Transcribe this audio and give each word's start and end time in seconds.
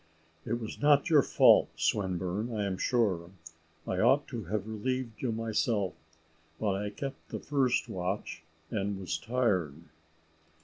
"It 0.47 0.59
was 0.59 0.79
not 0.81 1.11
your 1.11 1.21
fault, 1.21 1.69
Swinburne, 1.75 2.51
I 2.55 2.63
am 2.65 2.75
sure. 2.79 3.29
I 3.85 3.99
ought 3.99 4.27
to 4.29 4.45
have 4.45 4.67
relieved 4.67 5.21
you 5.21 5.31
myself, 5.31 5.93
but 6.59 6.73
I 6.73 6.89
kept 6.89 7.27
the 7.29 7.37
first 7.39 7.87
watch 7.87 8.41
and 8.71 8.99
was 8.99 9.15
tired. 9.19 9.75